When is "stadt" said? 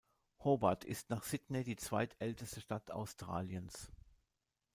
2.59-2.89